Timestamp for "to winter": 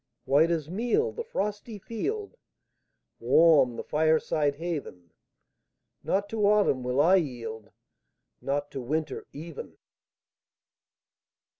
8.71-9.27